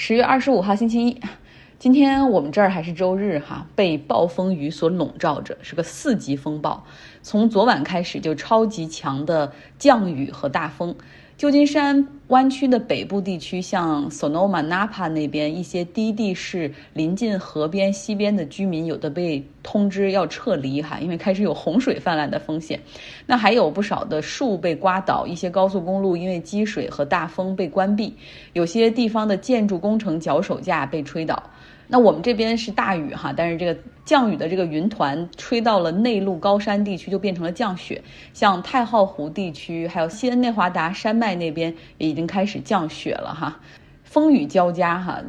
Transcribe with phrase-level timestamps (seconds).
[0.00, 1.20] 十月二十五号星期一，
[1.80, 6.86] 今天我们这儿还是周日哈，被暴风雨所笼罩着，是个四级风暴。
[7.20, 10.94] 从昨晚开始就超级强的降雨和大风。
[11.38, 22.80] 旧金山湾区的北部地区，像 Sonoma、Napa 那边一些低地市临近河边、西边的居民，有的被通知要撤离哈，因为开始有洪水泛滥的风险。
[23.24, 28.12] 那还有不少的树被刮倒，一些高速公路因为积水和大风被关闭，
[28.54, 31.40] 有些地方的建筑工程脚手架被吹倒。
[31.88, 33.74] 那我们这边是大雨哈，但是这个
[34.04, 38.02] 降雨的这个云团吹到了内陆高山地区，就变成了降雪。
[38.34, 43.58] 像太浩湖地区，还有西恩内华达山脉那边也已经开始降雪了哈。
[44.04, 45.22] 风雨交加哈，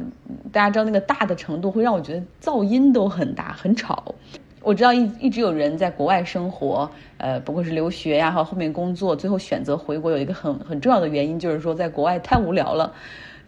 [0.52, 4.14] 大家知道那个大的程度会让我觉得噪音都很大，很吵。
[4.62, 12.92] 我知道一一直有人在国外生活，呃，不管是留学呀，和后面工作，最后选择回国，有一个很很重要的原因就是说在国外太无聊了。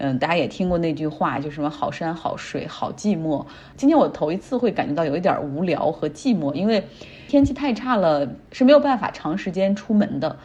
[0.05, 3.47] 嗯，大家也听过那句话，就什么好山好水好寂寞。
[3.77, 6.83] 今天我头一次会感觉到有一点无聊和寂寞，因为
[7.29, 10.37] 天气太差了，是没有办法长时间出门的。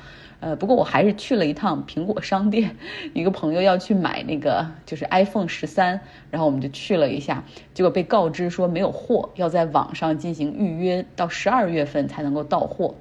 [0.41, 2.75] 呃，不过我还是去了一趟苹果商店，
[3.15, 12.93] 一个朋友要去买那个就是 iPhone 十三，然后我们就去了一下，结果被告知说没有货，要在网上进行预约，到十二月份才能够到货。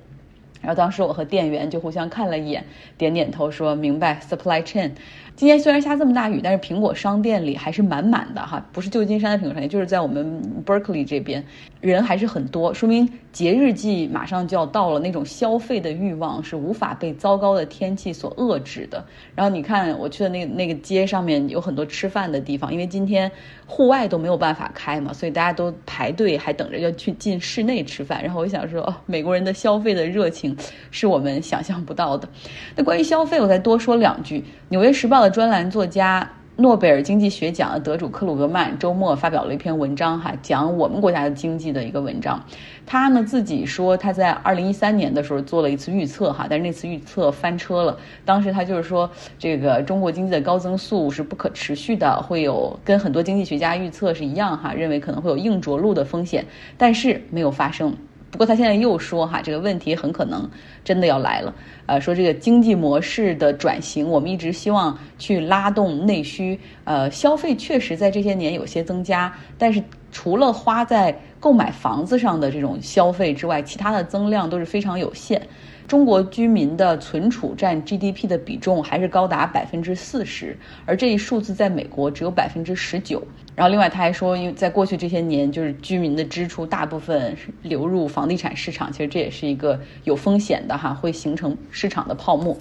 [0.62, 2.65] 然后当时我和店员就互相看了一眼，
[2.97, 4.19] 点点头说明白。
[4.27, 4.93] Supply chain。
[5.37, 11.45] 今天虽然下这么大雨，但是苹果商店里还是满满的哈，不是旧金山的苹果商店，就是在我们 Berkeley 这边，
[11.83, 19.05] 人还是很多，说明节日季马上就要到了，那种消费的欲望是无法被糟糕的天气所遏制的。
[19.34, 23.31] 然后你看我去的那那个街上面有很多吃饭的地方，因为今天
[23.67, 28.25] 户外都没有办法开嘛，所以大家都排队还等着要去进室内吃饭。
[28.25, 30.56] 然后我想说，哦，美国人的消费的热情
[30.91, 32.27] 是我们想象不到的。
[32.75, 34.41] 那关于消费，我再多说两句，
[34.71, 42.43] 《纽约时报》专栏作家、诺贝尔经济学奖的得主克鲁格曼周末发表了一篇文章，哈，讲我们国家的经济的一个文章。
[42.87, 47.99] 他呢自己说，他在二零一三年的时候做了一次预测，哈，但是那次预测翻车了。
[48.25, 56.45] 当时他就是说，这个中国经济的高增速是不可持续的，会有跟很多经济学家预测是一样，哈，认为可能会有硬着陆的风险，
[56.79, 57.95] 但是没有发生。
[58.31, 60.50] 不过他现在又说哈，这个问题很可能
[60.84, 61.54] 真的要来了，
[61.87, 69.82] 呃，说这个经济模式的转型，我们一直希望去拉动内需，呃，消费确实在这些年有些增加，但是
[70.12, 75.41] 除了花在购买房子上的这种消费之外，其他的增量都是非常有限。
[75.87, 83.22] 中国居民的存储占 GDP 的比重还是高达百分之四十，而这一数字在美国只有百分之十九。
[83.56, 92.55] 然后另外他还说，因为在过去这些年，就是居民的支出大部分流入房地产市场，其实这也是一个有风险的哈，会形成市场的泡沫。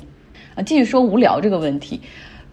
[0.56, 2.00] 啊，继续说无聊这个问题。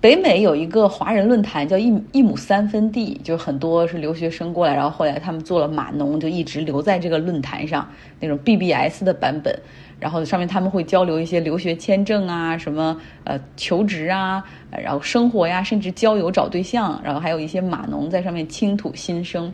[0.01, 7.89] 北美有一个华人论坛叫一一亩三分地，就是很多是留学生过来，然后后来他们做了码农，就一直留在这个论坛上，
[8.19, 9.57] 那种 BBS 的版本。
[10.03, 14.43] 然后上面他们会交流一些留学签证啊，什么呃求职啊，
[14.83, 19.45] 然后生活呀，甚至交友找对象，然后还有一些码农在上面倾吐心声。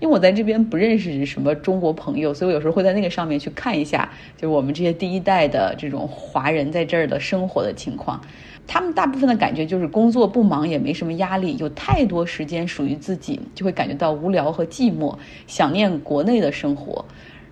[0.00, 4.06] 因为我在这边不认识什么中国朋友，所以我有时候会在那个上面去看一下，
[4.36, 8.20] 就是我们这些第一代的这种华人在这儿的生活的情况。
[8.66, 15.14] 他们大部分的感觉就是工作不忙，也没什么压力，有太多时间属于自己，就会感觉到无聊和寂寞，
[15.46, 17.04] 想念国内的生活。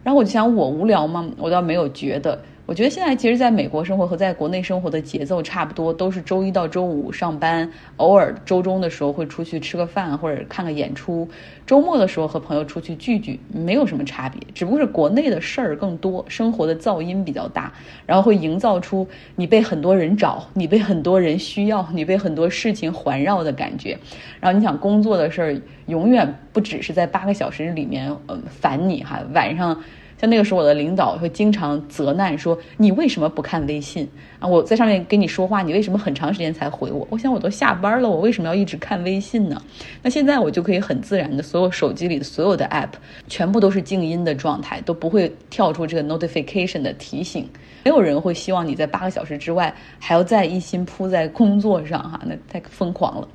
[0.03, 1.31] 然后我就想，我无聊吗？
[1.39, 2.39] 我倒没有觉得。
[2.65, 11.29] 我觉得现在其实在美国生活和在国内生活的节奏差不多，都是周一到周五上班，偶尔周中的时候会出去吃个饭或者看个演出，
[11.67, 14.41] 周末的时候和朋友出去聚聚，没有什么差别。
[14.55, 17.73] 只不过是国内的事儿更多，生活的噪音比较大，
[18.07, 23.99] 然后会营造出你被很多人找，你被很多人需要，你被很多事情环绕的感觉。
[24.41, 29.83] 然后你想工作的事儿，永远不只是在八个小时里面，嗯，烦你哈，晚上。
[30.23, 34.47] 像那个时候，我的领导会经常责难说：“你为什么不看微信啊？
[34.47, 37.05] 我在上面跟你说话，你为什么很长时间才回我？
[37.11, 39.61] 我想我都下班了，我为什么要一直看微信呢？
[40.01, 42.91] 那现在我就可以很自然的，所有手机里的所有的 app
[43.27, 47.51] 全部都是静音的状态，都不会跳出这个 notification 的提醒。
[47.83, 53.27] 没有人会希望你在八个小时之外还要再一心扑在工作上哈，那太疯狂了。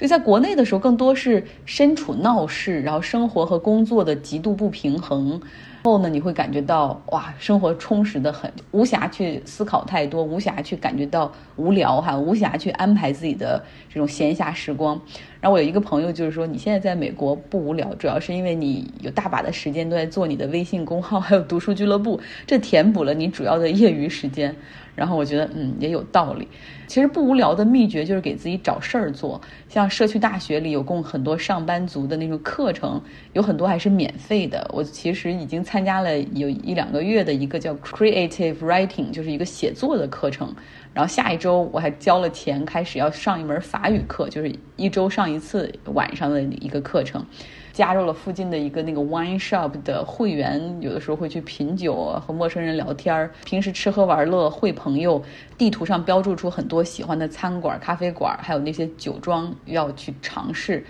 [0.00, 5.38] 所以在国内的时候，更多是身处闹市，然后生活和工作的极度不平衡。
[5.82, 13.62] 后呢，你会感觉到哇，生活充实的很，无暇去思考太多，无暇去感觉到无聊哈，无暇去安排自己的
[13.92, 14.98] 这种闲暇时光。
[15.38, 24.56] 然后我有一个朋友就是说，你现在在美国不无聊，主要是因为你有大把的时间都在做你的微信公号，还有读书俱乐部，这填补了你主要的业余时间。
[25.00, 26.46] 然后我觉得，嗯，也有道理。
[26.86, 29.40] 其实不无聊的秘诀就是给自己找事儿做。
[29.66, 33.00] 像社区大学里有供很多上班族的那种课程，
[33.32, 34.70] 有很多还是免费的。
[34.74, 40.54] 我其实已经参加了有一两个月的一个叫 Creative Writing，就是一个写作的课程。
[40.92, 47.24] 然后下一周我还交了钱，开始要上一门法语课，就是一周上一次晚上的一个课程。
[47.72, 53.30] 加入了附近的一个那个 wine shop 的会员，有的时候会去品酒，和陌生人聊天。
[53.44, 55.22] 平时吃喝玩乐会朋友，
[55.56, 60.84] 地图上标注出很多喜欢的餐馆、咖啡馆，还有那些酒庄要去尝试。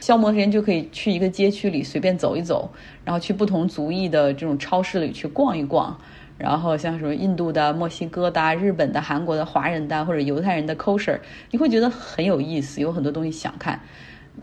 [0.00, 2.68] 消磨时间就可以去一个街区里随便走一走，
[3.04, 5.96] 然后去不同族裔的这种超市里去逛一逛。
[6.38, 11.16] 然后像什么印度的、墨西哥的、日本的、韩国的、华人的或者犹太人的 kosher，
[11.52, 13.78] 你会觉得很有意思，有很多东西想看。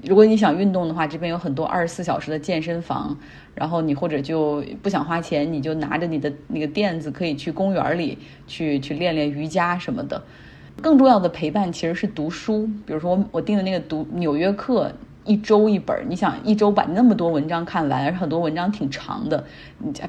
[0.03, 3.17] 如果你想运动的话，这边有很多二十四小时的健身房。
[3.55, 10.23] 然后你或者就不想花钱，你就拿着你的那个垫子，可以去公园里去去练练瑜伽什么的。
[10.81, 12.65] 更重要的陪伴其实是读书。
[12.85, 14.87] 比如说我我订的那个读《纽约客》，
[15.25, 16.05] 一周一本。
[16.07, 19.43] 你想一周把那么多文章看完，而很多文章挺长的，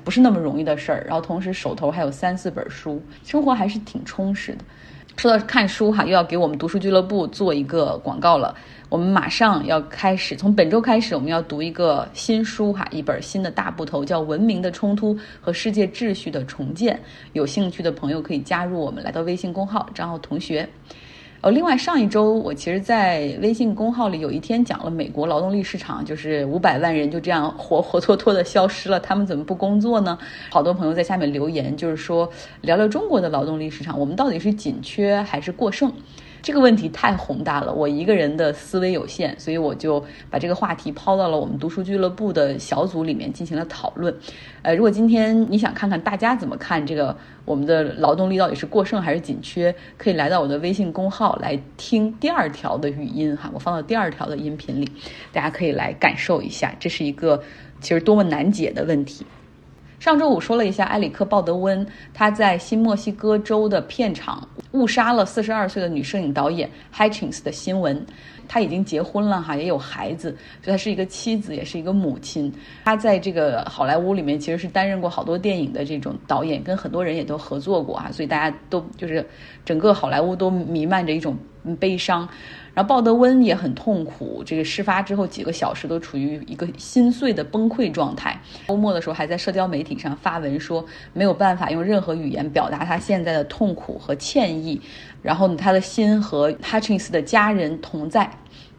[0.05, 1.05] 不是那么容易的事儿。
[1.09, 4.59] 然后同时手头还有三四本书，生活还是挺充实的。
[5.17, 8.55] 说到看书哈，又要给我们读书俱乐部做一个广告了。
[8.89, 16.97] 我们马上要开始，从本周开始，我们要读一个新书哈，一本新的大部头，叫《文明的冲突和世界秩序的重建》。
[17.35, 20.69] 有兴趣的朋友可以加入我们，来到微信公号张浩同学。
[21.43, 30.19] 呃，另外上一周我其实，在微信公号里有一天讲了美国劳动力市场，就是五百万人就这样活活脱脱的消失了，他们怎么不工作呢？
[30.51, 35.91] 好多朋友在下面留言，就是说聊聊中国的劳动力市场，我们到底是紧缺还是过剩？
[36.43, 44.15] 这个问题太宏大了，我一个人的思维有限，所以我就把这个话题抛到了我们读书俱乐部的小组里面进行了讨论。
[44.63, 54.91] 呃，如果今天你想看看大家怎么看这个我们的劳动力到底是过剩还是紧缺，可以来到我的微信公号来听第二条的语音哈，我放到第二条的音频里，
[55.33, 57.43] 大家可以来感受一下，这是一个
[57.81, 59.27] 其实多么难解的问题。
[60.01, 68.03] 上周五说了一下埃里克·鲍德温，他在新墨西哥州的片场误杀了四十二岁的女摄影导演 Hitchens 的新闻。
[68.53, 72.53] 他已经结婚了哈，也有孩子，所以他是一个妻子，也是一个母亲。
[72.85, 79.25] 他在这个好莱坞里面其实是担任过好多电影的这种导演，跟很多人也都合作过啊，所以大家都就是
[79.65, 81.39] 整个好莱坞都弥漫着一种
[81.79, 82.29] 悲伤。
[82.73, 88.41] 然后鲍德温也很痛苦，这个事发之后几个小时都处于一个心碎的崩溃状态。
[88.69, 94.81] 周末的时候还在社交媒体上发文说没有办法用任何语言表达他现在的痛苦和歉意。
[95.23, 98.31] 然后呢，他的心和 Hutchins 的家人同在。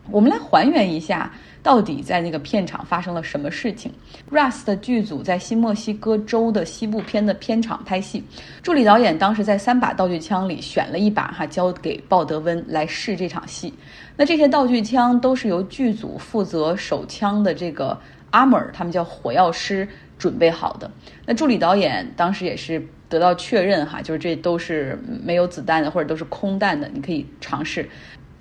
[0.09, 3.91] 我们来还原一下，到底在那个片场发生了什么事情。
[4.31, 8.23] Rust 的剧组在新墨西哥州的西部片的片场拍戏，
[8.63, 13.73] 助理导演当时在三把道具枪里选了一把哈，交给鲍德温来试这场戏。
[14.17, 17.97] 那这些道具枪都是由剧组负责手枪的这个
[18.31, 20.89] armor，他们叫火药师准备好的。
[21.25, 27.87] 那助理导演当时也是得到确认哈，就是这都是没有子弹的，或者都是空弹的，你可以尝试。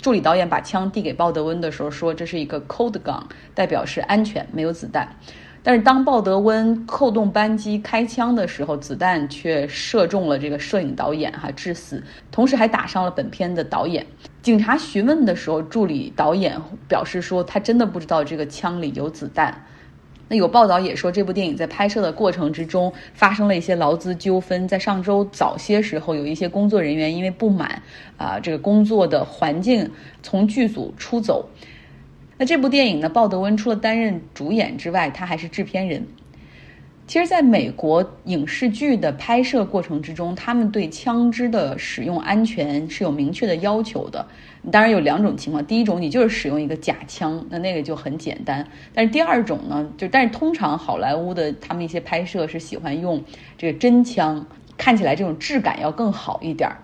[0.00, 3.20] 助理导演把枪递给鲍德温的时候说：“这是一个 cold gun，
[3.52, 5.06] 代表是安全，没有子弹。”
[5.62, 14.06] 但是当鲍德温扣动扳机开枪的时候，子弹却射中了这个摄影导演，哈，致死，同时还打伤了本片的导演。
[14.40, 16.58] 警察询问的时候，助理导演
[16.88, 19.54] 表示说：“他真的不知道这个枪里有子弹。”
[20.30, 24.68] 那有报道也说，这部电影在拍摄的过程之中发生了一些劳资纠纷。
[24.68, 27.82] 在上周早些时候，有一些工作人员因为不满
[28.16, 29.90] 啊这个工作的环境，
[30.22, 31.48] 从剧组出走。
[32.38, 36.06] 那这部电影呢，鲍德温除了担任主演之外，他还是制片人。
[37.10, 44.24] 其实，在美国影视剧的拍摄过程之中，他们对枪支的使用安全是有明确的要求的。
[44.70, 48.64] 当然有两种情况，第一种你就是使用一个假枪，那那个就很简单。
[48.94, 53.20] 但是第二种呢，就但是通常好莱坞的他们一些拍摄是喜欢用
[53.58, 56.76] 这个真枪，看起来这种质感要更好一点儿。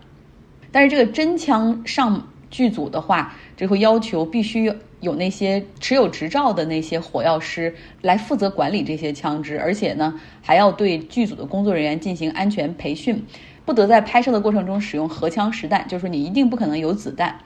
[0.72, 4.74] 但是这个真枪上剧组的话，这会要求必须。
[5.06, 7.72] 有那些持有执照的那些火药师
[8.02, 13.24] 来负责管理这些枪支，而且呢，还要对剧组的工作人员进行安全培训，
[13.64, 17.38] 不得在拍摄的过程中使用荷枪实弹，就是说你一定不可能有子弹。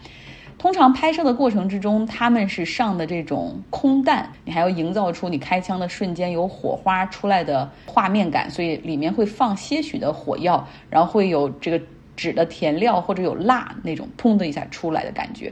[0.56, 11.80] 通常拍摄的过程之中，他们是上的这种空弹，你还要营造出你开枪的瞬间有火花出来的画面感，所以里面会放些许的火药，然后会有这个
[12.20, 15.50] 纸的填料或者有蜡那种砰的一下出来的感觉。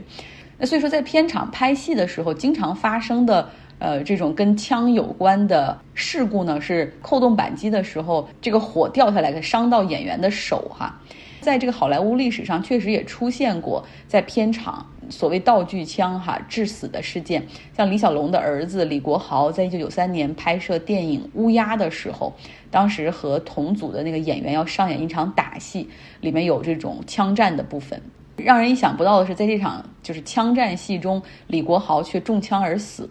[0.59, 3.49] 那所以说，在片场拍戏的时候，经常发生的。
[3.79, 10.99] 呃，这种跟枪有关的事故呢，是扣动扳机的时候，这个火掉下来的，伤到演员的手哈。
[11.39, 17.45] 在这个好莱坞历史上，确实也出现过在片场所谓道具枪哈致死的事件。
[17.75, 22.33] 像李小龙的儿子李国豪，在一九九三年拍摄电影《乌鸦》的时候，
[22.71, 25.89] 当时和同组的那个演员要上演一场打戏，
[26.21, 28.01] 里面有这种枪战的部分。
[28.37, 33.09] 让人意想不到的是，在这场就是枪战戏中，李国豪却中枪而死。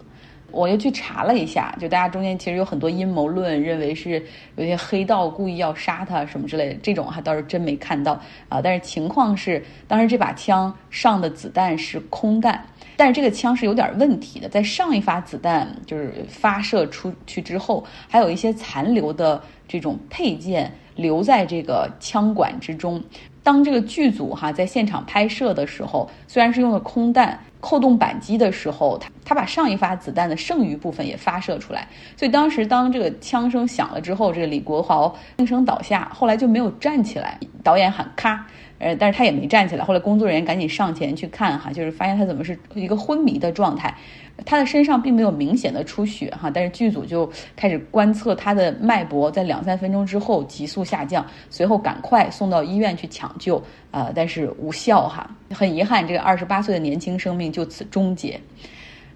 [0.51, 4.23] 我又去查了一下，就大家中间其实有很多阴谋论，认为是
[4.55, 8.61] 有些黑道故意要杀他什么之类的，这种还倒是真没看到啊。
[8.61, 12.63] 但是情况是，当时这把枪上的子弹是空弹，
[12.95, 23.01] 但是这个枪是有点问题的，在上一发子弹就是发射出去之后，还有一些残留的这种配件留在这个枪管之中。
[23.49, 27.39] 当这个剧组哈在现场拍摄的时候，虽然是用的空弹。
[27.61, 37.37] 扣动扳机的时候，他他把上一发子弹的剩余部分也发射出来，所以当时当这个枪声响了之后，这个李国豪应声倒下，后来就没有站起来。
[37.61, 38.45] 导演喊咔，
[38.77, 39.83] 呃，但是他也没站起来。
[39.83, 43.93] 后来工作人员赶紧上前去看哈，就是发现他怎么是一个昏迷的状态。
[44.45, 58.39] 他的身上并没有明显的出血哈，但是剧组就开始观测他的脉搏，在两三分钟之后急速下降，随后赶快送到医院去抢救，呃，但是无效哈，很遗憾，这个二十八岁的年轻生命就此终结。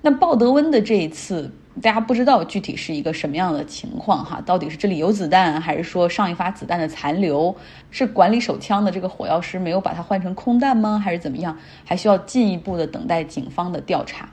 [0.02, 1.50] 那鲍德温的这一次，
[1.82, 7.56] 大家不知道具体是一个什么样的情况哈，到底是这里有子弹，还是说上一发子弹的残留？
[7.90, 11.00] 是管理手枪的这个火药师没有把它换成空弹吗？
[11.00, 11.58] 还是怎么样？
[11.86, 14.30] 还需要进一步的等待警方的调查。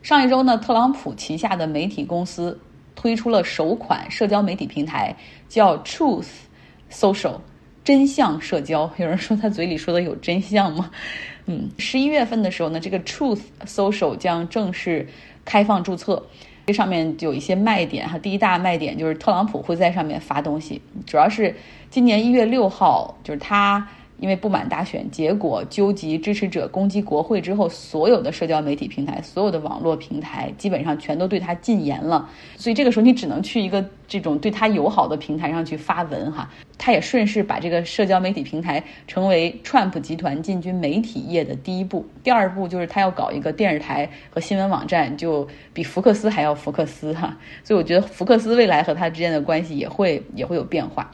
[0.00, 2.58] 上一周呢，特朗普旗下的媒体公司
[2.94, 5.14] 推出了首款社交媒体平台，
[5.48, 6.28] 叫 Truth
[6.90, 7.40] Social，
[7.84, 8.90] 真相社交。
[8.96, 10.90] 有人说他嘴里说的有真相吗？
[11.46, 15.06] 嗯，十一月份的时候呢，这个 Truth Social 将正式
[15.44, 16.26] 开放注册。
[16.66, 21.54] 这上面有一些卖点哈，第一大卖点就是特朗普会在上面发东西，主要是
[21.90, 23.86] 今年一月六号，就是他。
[24.24, 32.26] 因为不满大选结果，纠集支持者攻击国会之后，所有的社交媒体平台、所有的网络平台基本上全都对他禁言了。
[32.56, 36.50] 所以这个时候，你只能去一个这种对他友好的平台上去发文哈。
[36.78, 42.06] 他也顺势把这个社交媒体平台成为 Trump 集团进军媒体业的第一步。
[42.22, 47.36] 第二步就是他要搞一个电视台和新闻网站，就比福克斯还要福克斯哈。
[47.62, 51.10] 所以我觉得福克斯未来和他之间的关系也会也会有变化。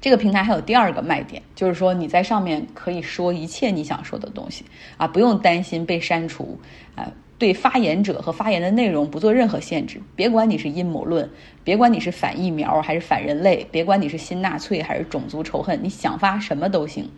[0.00, 4.64] 这个平台还有第二个卖点，就是说你在上面可以说一切你想说的东西
[4.96, 6.58] 啊，不用担心被删除
[6.94, 7.10] 啊。
[7.38, 11.28] 对发言者和发言的内容不做任何限制，别管你是阴谋论，
[11.62, 17.10] 别管你是反疫苗还是反人类，别管你是新纳粹还是种族仇恨，你想发什么都行。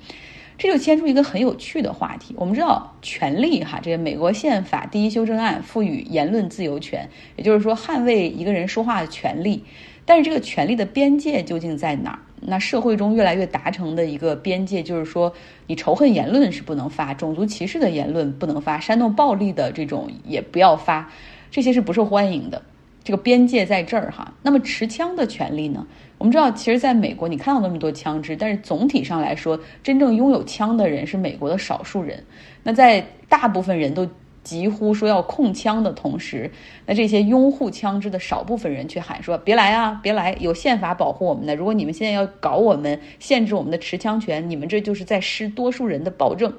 [0.57, 2.35] 这就牵出一个很有趣的话题。
[2.37, 9.65] 我们知道权利哈，这个美国宪法第一修正案赋予言论自由权，也就是说捍卫一个人说话的权利。
[10.05, 12.19] 但是这个权利的边界究竟在哪儿？
[12.41, 15.33] 那社会中越来越达成的一个边界，就是说，
[15.67, 21.11] 你仇恨言论是不能发，种族歧视的言论不能发，煽动暴力的这种也不要发，
[21.51, 22.63] 这些是不受欢迎的。
[23.03, 24.35] 这个边界在这儿哈。
[24.43, 25.87] 那么持枪的权利呢？
[26.19, 32.25] 我们知道，其实在美国，你看到那么多枪支，但是总体上来说，真正拥有枪的人是美国的少数人。
[32.63, 34.09] 那在大部分人都。
[34.49, 36.51] 疾呼说要控枪的同时，
[36.87, 40.35] 那这些拥护枪支的少部分人却喊说：“别来啊，别来！
[40.41, 41.55] 有宪法保护我们的。
[41.55, 46.51] 如果你们现在要搞我们，限制我们的持枪权，你们这就是在失多数人的保证。”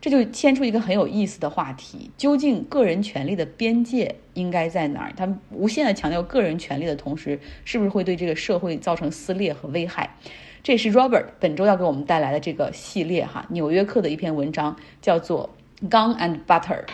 [0.00, 5.12] 这就牵出一个很有意思的话题：究竟个人权利的边界应该在哪儿？
[5.16, 10.16] 他们无限的强调个人权利的同时，是不是会对这个社会造成撕裂和危害？
[10.64, 15.50] 这是 Robert 本周要给我们带来的这个系列哈，《纽约客》的一篇文章，叫做
[15.88, 16.84] 《Gun and Butter》。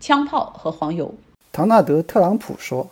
[0.00, 1.14] 枪炮和黄油。
[1.52, 2.90] 唐纳德·特朗普说：“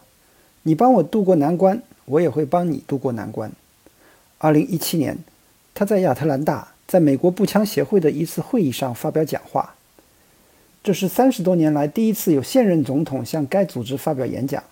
[0.63, 3.51] 你帮我渡过难关，我也会帮你渡过难关。”
[4.39, 5.19] 二零一七年，
[5.75, 9.75] 他在亚特兰大，在美国步枪协会的一次会议上发表讲话。
[10.85, 14.63] 这是三十多年来第一次有现任总统向该组织发表演讲。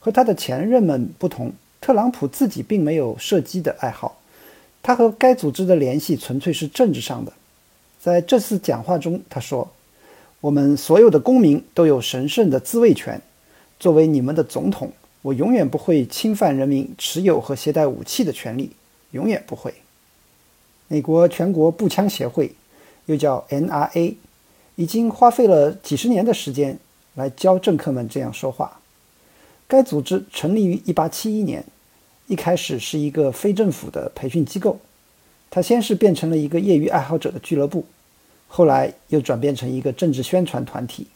[0.00, 4.18] 和他的前任们不同，特朗普自己并没有射击的爱好。
[4.82, 7.32] 他和该组织的联系纯粹是政治上的。
[8.00, 9.70] 在这次讲话中，他说。
[10.40, 13.20] 我们所有的公民都有神圣的自卫权。
[13.78, 18.70] 作为你们的总统，我永远不会侵犯人民持有和携带武器的权利，
[19.10, 19.74] 永远不会。
[20.88, 22.52] 美国全国步枪协会，
[23.06, 24.14] 又叫 NRA，
[24.76, 26.78] 已经花费了几十年的时间
[27.14, 28.80] 来教政客们这样说话。
[29.66, 31.64] 该组织成立于1871年，
[32.28, 34.78] 一开始是一个非政府的培训机构。
[35.50, 37.84] 它先是变成了一个业余爱好者的俱乐部，
[38.48, 41.06] 后来又转变成一个政治宣传团体。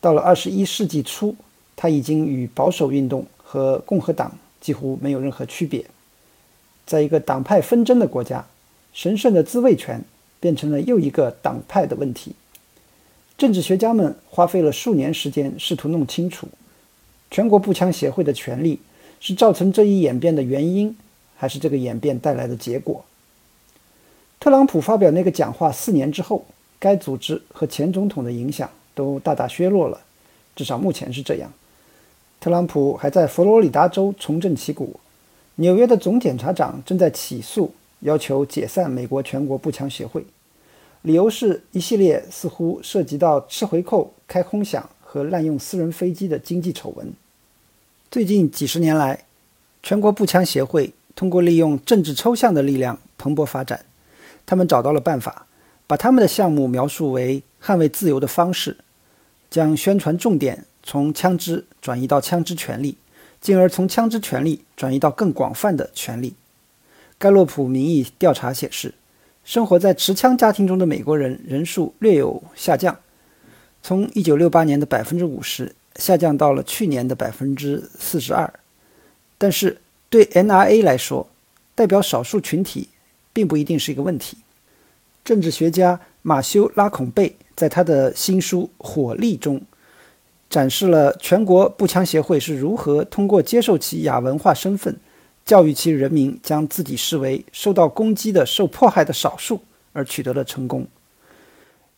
[0.00, 1.34] 到了21世纪初，
[1.76, 5.84] 它已经与保守运动和共和党几乎没有任何区别。
[6.86, 8.46] 在一个党派纷争的国家，
[8.92, 10.02] 神圣的自卫权
[10.40, 12.32] 变成了又一个党派的问题。
[13.36, 16.48] 政治学家们花费了数年时间，试图弄清楚。
[17.30, 18.80] 全国步枪协会的权利
[19.20, 20.96] 是造成这一演变的原因，
[21.36, 23.04] 还是这个演变带来的结果？
[24.48, 26.42] 特朗普发表那个讲话四年之后，
[26.78, 30.00] 该组织和前总统的影响都大大削弱了，
[30.56, 31.52] 至少目前是这样。
[32.40, 34.98] 特朗普还在佛罗里达州重振旗鼓，
[35.56, 40.24] 纽约的总检察长正在起诉，要求解散美国全国步枪协会，
[41.02, 44.82] 理由是一系列似乎涉及到吃回扣、开空饷。
[45.02, 47.12] 和滥用私人飞机的经济丑闻。
[48.10, 49.24] 最近几十年来，
[49.82, 53.84] 全国步枪协会通过利用政治抽象的力量蓬勃发展。
[54.48, 55.46] 他们找到了办法，
[55.86, 58.78] 把他们的项目描述为捍卫自由的方式，
[59.50, 62.96] 将宣传重点从枪支转移到枪支权利，
[63.42, 66.34] 进而从枪支权利转移到更广泛的权利。
[67.18, 68.94] 盖洛普民意调查显示，
[69.44, 72.98] 生活在持枪家庭中的美国人人数略有下降。
[73.82, 78.50] 从1968年的百分之五十下降到了去年的百分之四十二，
[79.36, 81.28] 但是对 NRA 来说，
[81.74, 82.88] 代表少数群体
[83.32, 84.38] 并不一定是一个问题。
[85.24, 89.60] 政治学家马修·拉孔贝在他的新书《火力》中，
[90.48, 94.96] 展示了全国步枪协会是如何通过接受其亚文化身份，
[95.44, 99.60] 教育其人民将自己视为受到攻击的、受迫害的少数，
[99.92, 100.86] 而取得了成功。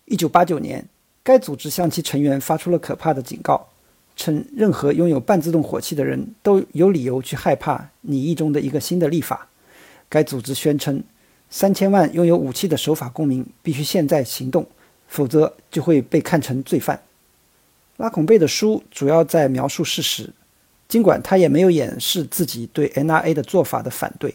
[0.06, 0.88] 1989年。
[1.22, 3.68] 该组织向其成员发出了可怕的警告，
[4.16, 9.46] 称任何拥有半自动火器的人都有理由去害怕拟议中的一个新的立法。
[10.08, 11.04] 该组织宣称，
[11.50, 14.66] 三千万拥有武器的守法公民必须现在行动，
[15.08, 17.02] 否则就会被看成罪犯。
[17.96, 20.30] 拉孔贝的书主要在描述事实，
[20.88, 24.34] 尽管他也没有掩饰自己对 NRA 的做法的反对。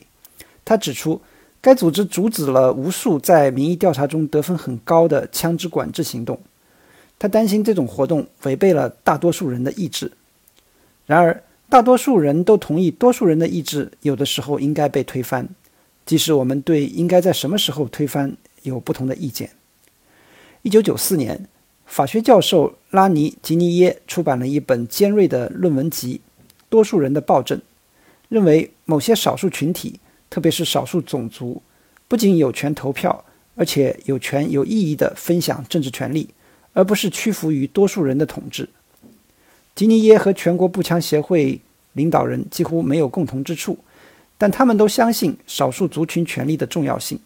[0.63, 1.21] 他指出，
[1.61, 6.39] 该组织阻止了无数在民意调查中得分很高的枪支管制行动。
[7.17, 10.11] 他担心这种活动违背了大多数人的意志。
[11.05, 15.47] 然而，大多数人都同意，多数人的意志有的时候应该被推翻，
[16.05, 19.49] 即使我们对应该在什么时候推翻有不同的意见。
[20.61, 21.47] 一九九四年，
[21.85, 26.21] 法学教授拉尼·吉尼耶出版了一本尖锐的论文集
[26.69, 27.57] 《多数人的暴政》，
[28.29, 31.61] 认为某些少数群体，特别是少数种族，
[32.07, 36.29] 不仅有权投票，而且有权有意义地分享政治权利。
[36.77, 38.67] 而不是屈服于多数人的统治。
[39.75, 41.61] 吉尼耶和全国步枪协会
[41.93, 43.79] 领导人几乎没有共同之处，
[44.37, 47.19] 但他们都相信少数族群权利的重要性。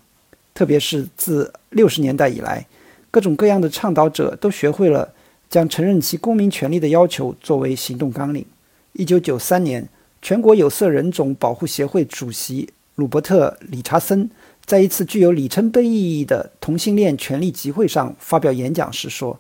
[0.54, 2.66] 特别是自六十年代以来，
[3.10, 5.14] 各种各样的倡导者都学会了
[5.50, 8.46] 将承认其公民权利的要求作为行动纲领。
[8.94, 9.88] 一九九三年，
[10.22, 14.30] 全国有色人种保护协会主席鲁伯特·理查森。
[14.66, 19.40] 在一次具有里程碑意义的同性恋权利集会上发表演讲时说：“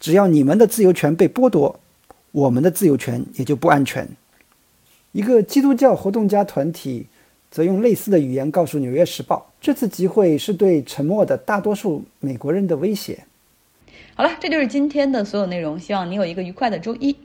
[0.00, 1.78] 只要你们的自由权被剥夺，
[2.32, 4.08] 我们的自由权也就不安全。”
[5.16, 7.06] 一个基督教活动家团体
[7.50, 13.24] 则用类似的语言告诉《纽约时报》：“这次集会是对沉默的大多数美国人的威胁。”
[14.14, 15.80] 好了，这就是今天的所有内容。
[15.80, 17.16] 希望你有一个愉快的周一。